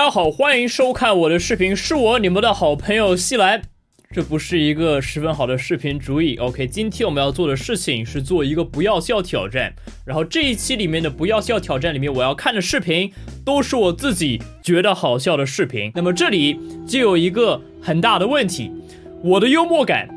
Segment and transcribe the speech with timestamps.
[0.00, 3.60] 大家好，欢迎收看我的视频，是我你们的好朋友西兰。
[4.14, 6.38] 这不是一个十分好的视频主意。
[6.38, 9.74] OK，今天我们要做的事情是做一个不要笑挑战。
[10.06, 13.12] 然后这一期里面的不要笑挑战里面，我要看的视频
[13.44, 15.92] 都是我自己觉得好笑的视频。
[15.94, 16.58] 那么这里
[16.88, 18.72] 就有一个很大的问题，
[19.22, 20.08] 我的幽默感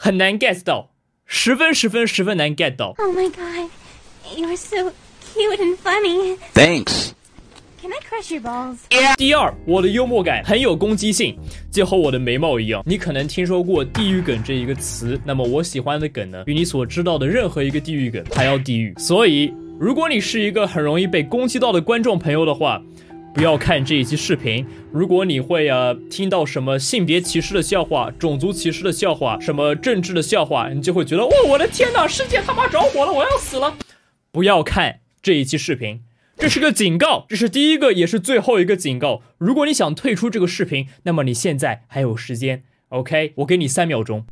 [0.00, 0.90] 很难 get 到，
[1.26, 2.92] 十分十分十分难 get 到。
[2.98, 3.70] Oh my god,
[4.36, 4.90] you are so
[5.32, 6.36] cute and funny.
[6.52, 7.12] Thanks.
[7.86, 8.78] Can I crush your balls?
[9.16, 11.38] 第二，我的幽默感很有攻击性，
[11.70, 12.82] 就和我的眉毛一样。
[12.84, 18.92] 你可能听说过“地狱梗”这一个词，那么我喜欢的梗呢，比你所知道的任何一个地狱梗还要地狱。
[18.98, 22.82] 所以，如果你是一个很容易被攻击到的观众朋友的话，
[23.32, 24.66] 不要看这一期视频。
[24.90, 33.72] 如果你会呃听到什么性别歧视的笑话、种族歧视的笑话、什么政治的笑话，你就会觉得，哦，我的天哪，世界他妈着火了，我要死了！
[34.32, 36.00] 不要看这一期视频。
[36.38, 39.22] 这是个警告，这是第一个也是最后一个警告。
[39.38, 42.62] 如果你想退出这个视频，那么你现在还有时间。
[42.90, 44.26] OK，我给你三秒钟。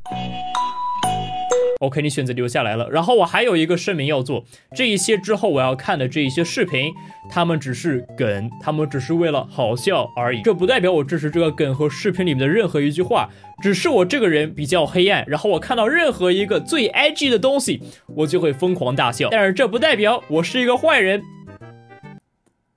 [1.80, 2.88] OK，你选择留下来了。
[2.90, 4.44] 然后我还有一个声明要做，
[4.76, 6.92] 这一些之后我要看的这一些视频，
[7.30, 10.42] 他们只是梗，他们只是为了好笑而已。
[10.42, 13.30] 这不代表我支持这个梗和视频里面的任何一句话，
[13.62, 17.82] 只是我这个人比较黑暗，然后我看到任何一个最 edgy 的东西，
[18.16, 19.28] 我就会疯狂大笑。
[19.30, 21.22] 但是这不代表我是一个坏人。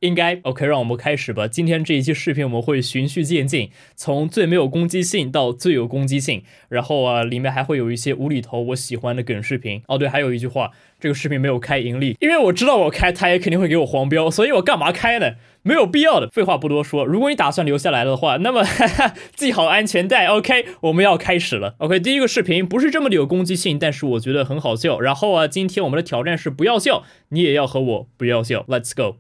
[0.02, 1.48] 应该 OK，让我们开始吧。
[1.48, 9.82] 今天这一期视频我们会循序渐进，从最没有攻击性到最有攻击性，然后啊，里面还会有一些无厘头我喜欢的梗视频。
[9.88, 15.32] 哦，对，还有一句话，这个视频没有开盈利，因为我知道我开他也肯定会给我黄标，所以我干嘛开呢？
[15.68, 16.30] 没有必要的。
[16.30, 20.28] 废话不多说，如果你打算留下来的话，那么哈哈， 系好安全带。
[20.28, 21.76] OK，我们要开始了。
[21.80, 25.02] OK，第一个视频不是这么的有攻击性，但是我觉得很好笑。
[25.02, 28.66] 然后啊，今天我们的挑战是不要笑，你也要和我不要笑。
[28.70, 29.18] Let's go。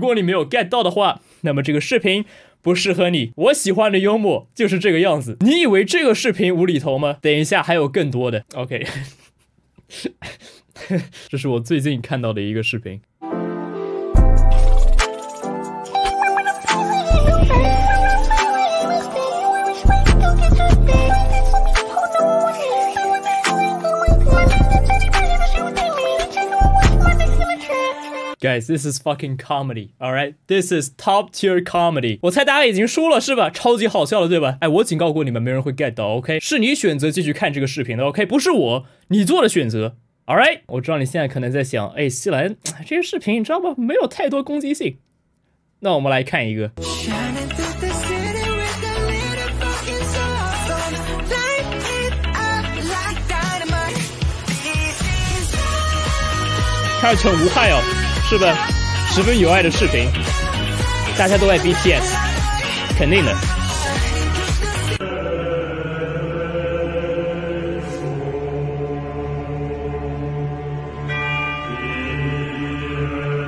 [0.00, 2.24] 如果你没有 get 到的话，那么这个视频
[2.62, 3.32] 不适合你。
[3.36, 5.36] 我喜欢的幽默就是这个样子。
[5.40, 7.18] 你以为这个视频无厘头吗？
[7.20, 8.46] 等一下还有更多的。
[8.54, 8.86] OK，
[11.28, 13.02] 这是我最近看到的一个视频。
[28.58, 32.18] This is fucking comedy, All right, This is top tier comedy.
[32.22, 33.50] 我猜大家已经输了是吧？
[33.50, 34.56] 超级好笑了对吧？
[34.60, 36.40] 哎，我警告过你们，没人会 get 到，OK？
[36.40, 38.26] 是你选择继续看这个视频的，OK？
[38.26, 39.96] 不是我，你做的选择
[40.26, 42.56] All right，我知道你现在可能在想，哎，西兰
[42.86, 43.74] 这个视频你知道吗？
[43.76, 44.98] 没有太多攻击性。
[45.80, 46.70] 那我们来看一个，
[57.00, 57.80] 看着很无害哦，
[58.30, 58.54] 是吧？
[59.08, 60.08] 十分有爱的视频，
[61.18, 62.14] 大家都爱 BTS，
[62.96, 63.34] 肯定的。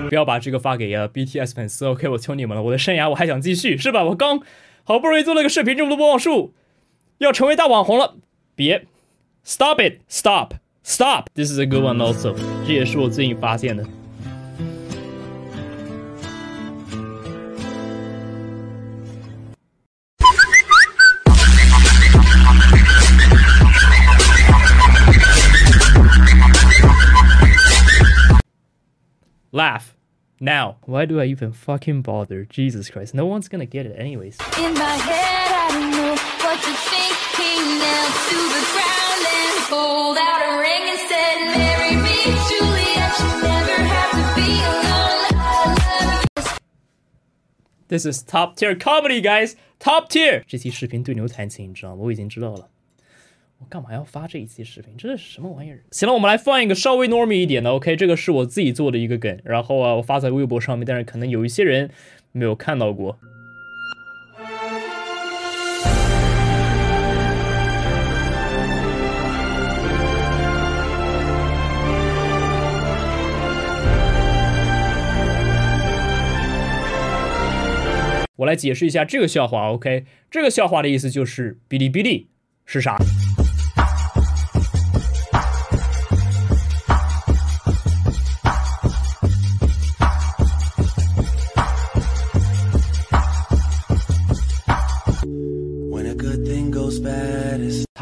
[0.08, 2.08] 不要把这个发给呃 BTS 粉丝，OK？
[2.08, 4.02] 我求你们了，我的生涯我还想继续，是吧？
[4.02, 4.40] 我刚
[4.82, 6.54] 好不容易做了个视频，这么多播放数，
[7.18, 8.16] 要成为大网红了，
[8.56, 8.84] 别
[9.44, 10.54] ，Stop it，Stop。
[10.84, 11.26] Stop!
[11.36, 12.34] This is a good one also.
[12.66, 13.84] 这也是我最近发现的。
[29.51, 29.95] Laugh.
[30.39, 30.77] Now.
[30.85, 32.45] Why do I even fucking bother?
[32.45, 33.13] Jesus Christ.
[33.13, 34.37] No one's gonna get it anyways.
[34.57, 37.15] In my head, I don't know what to think.
[37.37, 43.13] He knelt to the ground and pulled out a ring and said, Marry me, Juliet.
[43.17, 45.33] You never have to be alone.
[45.33, 45.65] I
[46.05, 46.57] love you.
[47.87, 49.55] This is top tier comedy, guys.
[49.79, 50.43] Top tier.
[50.47, 52.03] 这期视频对牛弹琴，你知道吗？
[52.03, 52.67] 我已经知道了。
[53.62, 54.92] 我干嘛要发这一期视频？
[54.98, 55.84] 这是什么玩意儿？
[55.92, 57.70] 行了，我们来放一个稍微 normy 一点的。
[57.70, 61.88] OK，这个是我自己做的一个梗，然后啊，我发在微博上面，但是可能有一些人
[62.32, 63.16] 没有看到过。
[78.38, 80.04] 我来解释一下这个笑话，OK？
[80.28, 82.26] 这个笑话的意思就是哔哩哔哩
[82.66, 82.96] 是啥？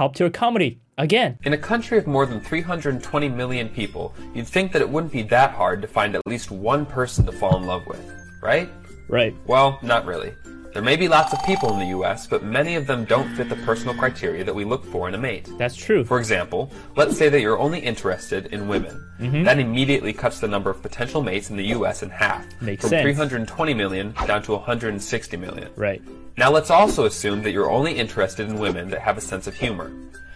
[0.00, 1.38] Top tier comedy again.
[1.44, 5.20] In a country of more than 320 million people, you'd think that it wouldn't be
[5.24, 8.02] that hard to find at least one person to fall in love with,
[8.42, 8.70] right?
[9.08, 9.34] Right.
[9.46, 10.32] Well, not really.
[10.72, 13.48] There may be lots of people in the US, but many of them don't fit
[13.48, 15.48] the personal criteria that we look for in a mate.
[15.58, 16.04] That's true.
[16.04, 19.04] For example, let's say that you're only interested in women.
[19.18, 19.42] Mm-hmm.
[19.42, 22.90] That immediately cuts the number of potential mates in the US in half, Makes from
[22.90, 23.02] sense.
[23.02, 25.70] 320 million down to 160 million.
[25.76, 26.00] right.
[26.36, 29.54] Now let's also assume that you're only interested in women that have a sense of
[29.54, 29.92] humor.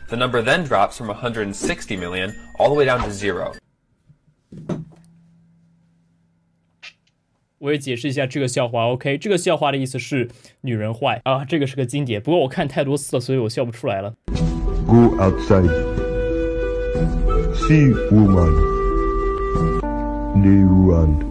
[0.08, 3.54] The number then drops from 160 million all the way down to zero.
[7.64, 9.16] 我也解释一下这个笑话，OK？
[9.16, 10.28] 这个笑话的意思是
[10.60, 12.20] 女人坏啊，这个是个经典。
[12.20, 14.14] 不过我看太多次了，所以我笑不出来了。
[14.86, 15.70] Go outside.
[17.54, 18.52] See woman.
[20.42, 21.24] They run.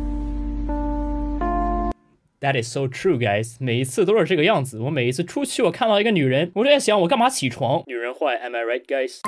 [2.42, 3.58] That is so true, guys。
[3.60, 4.80] 每一次都是这个样子。
[4.80, 7.84] 我每一次出去，我看到一个女人，我就在想，我干嘛起床？
[7.86, 9.20] 女人坏，Am I right, guys？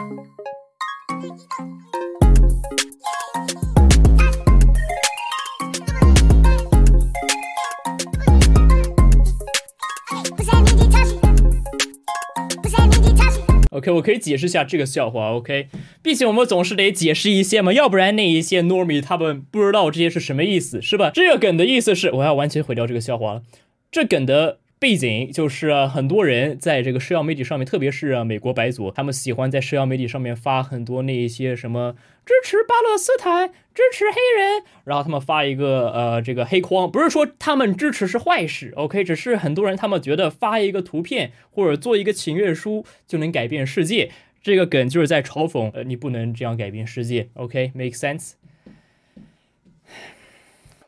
[13.86, 15.32] OK，我可以解释一下这个笑话。
[15.34, 15.68] OK，
[16.02, 21.12] 毕竟我们总是得解释一些嘛，要不然那一些 normie 他们不知道这些是什么意思，是吧？
[21.14, 23.44] 这个梗的意思是，我要完全毁掉这个笑话了。
[23.92, 31.95] 这梗的背景就是、很多人在这个社交媒体上面，特别是、美国白左，他们喜欢在社交媒体上面发很多那一些什么
[32.25, 44.12] 支持巴勒斯坦、支持黑人，然后他们发一个呃这个黑框，不是说他们支持是坏事，OK，只是很多人他们觉得发一个图片或者做一个请愿书就能改变世界。
[44.44, 48.33] 这个梗就是在嘲讽，呃，你不能这样改变世界，OK，make、sense。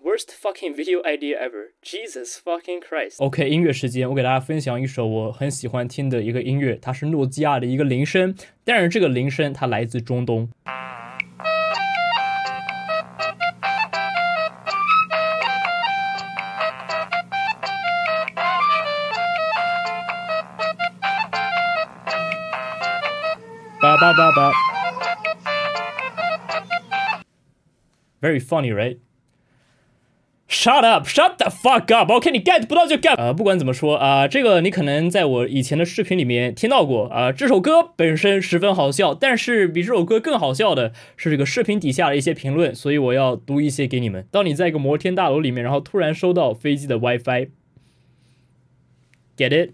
[0.06, 1.72] Worst fucking video idea ever.
[1.82, 3.16] Jesus fucking Christ.
[3.18, 10.50] OK，音乐时间，我给大家分享一首我很喜欢听的一个音乐，它是诺基亚的一个铃声，但是这个铃声它来自中东。
[23.80, 24.52] 叭叭叭叭。
[28.20, 28.98] Very funny, right?
[30.56, 31.06] Shut up!
[31.06, 32.10] Shut the fuck up!
[32.12, 33.14] OK，你 get 不到就 get。
[33.16, 44.26] 呃，不管怎么说啊、这个你可能在我以前的视频里面听到过啊、这首歌本身十分好笑，但是比这首歌更好笑的是这个视频底下的一些评论，所以我要读一些给你们。
[44.30, 47.48] 当你在一个摩天大楼里面，然后突然收到飞机的 WiFi，get
[49.38, 49.70] it？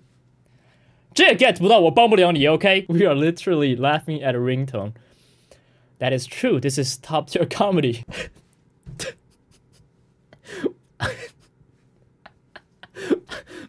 [1.12, 2.46] 这 get 不到，我帮不了你。
[2.46, 4.92] OK，We、are literally laughing at a ringtone.
[5.98, 6.60] That is true.
[6.60, 8.04] This is top tier comedy.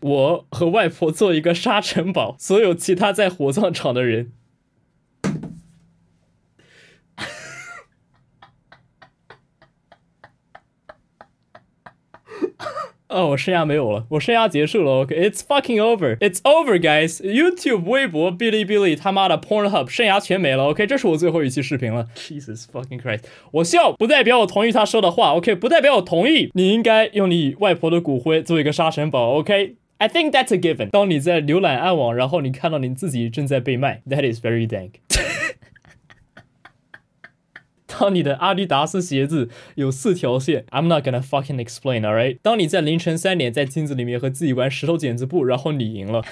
[0.04, 4.32] 我和外婆做一个沙尘堡，所有其他在火葬场的人。
[13.08, 15.00] 哦，我生涯没有了，我生涯结束了。
[15.00, 17.22] OK，it's、fucking over，it's over, guys。
[17.22, 20.64] YouTube、微博、哔哩哔哩，他妈的 Pornhub，生涯全没了。
[20.64, 22.06] OK，这是我最后一期视频了。
[22.14, 23.22] Jesus fucking Christ！
[23.52, 26.50] 我笑不代表我同意他说的话，OK，不代表我同意。
[26.52, 29.76] 你应该用你外婆的骨灰做一个沙尘堡，OK。
[30.04, 30.90] I think that's a given。
[30.90, 34.96] 当你在浏览暗网，然后你看到你自己正在被卖，That is very dank。
[37.86, 42.38] 当你的阿迪达斯鞋子有四条线，I'm not gonna fucking explain, alright？
[42.42, 46.22] 当你在凌晨三点在镜子里面和自己玩石头剪子布，然后你赢了。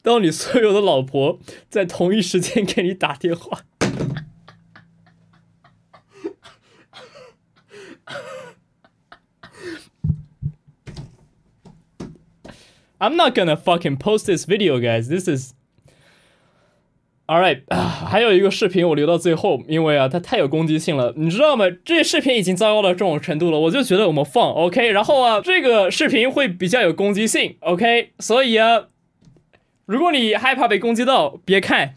[0.00, 3.66] 当你所有的老婆在同一时间给你打电话。
[12.98, 15.08] I'm not gonna fucking post this video, guys.
[15.08, 15.52] This is
[17.28, 17.76] All right，啊，
[18.08, 21.64] 还有一个视频我留到最后，因为啊，它太有攻击性了，你知道吗？
[21.84, 28.86] 这视频已经糟糕到这种程度了，我就觉得我们放 OK，然后啊，这个视频会比较有攻击性 OK，所以啊，
[29.86, 31.94] 如果你害怕被攻击到，别看，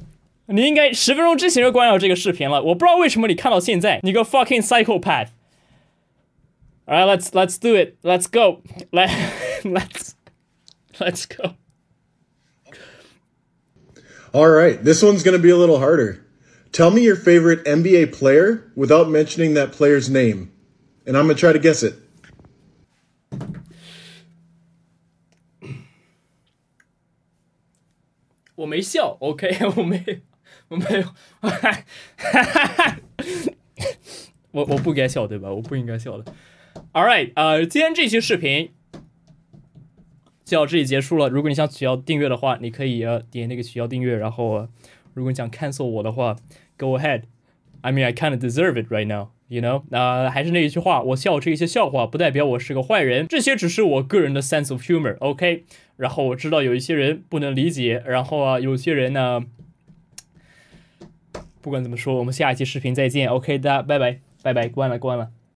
[0.47, 2.63] 你应该十分钟之前就关掉这个视频了。
[2.63, 5.27] 我不知道为什么你看到现在，你个 fucking psychopath。
[6.87, 7.97] All right, let's let's do it.
[8.01, 8.63] Let's go.
[8.91, 9.11] Let
[9.63, 10.13] let's
[11.00, 11.54] let's go.
[14.32, 16.24] All right, this one's going to be a little harder.
[16.72, 20.50] Tell me your favorite NBA player without mentioning that player's name.
[21.06, 21.94] And I'm going to try to guess it.
[28.56, 30.22] 我没笑，OK，我没，
[30.68, 31.14] 我没有，
[34.52, 35.52] 我我不该笑对吧？
[35.52, 36.32] 我不应该笑的。
[36.92, 38.72] All right， 呃，今天这期视频
[40.49, 41.29] 就到这里结束了。
[41.29, 44.67] 如果你想取消订阅的话，你可以呃点那个取消订阅，然后、
[45.13, 46.35] 如果你想 cancel 我的话
[46.77, 47.23] ，go ahead。
[47.81, 49.29] I mean I kind of deserve it right now。
[49.47, 55.63] You know，那、还是那一句话，我笑这些笑话，不代表我是个坏人，这些只是我个人的 sense of humor，OK？、
[55.97, 59.45] 然后我知道有一些人不能理解，然后啊，有些人呢，
[61.61, 63.57] 不管怎么说，我们下一期视频再见，OK？
[63.57, 65.38] 大家拜拜，拜拜，关了，关了。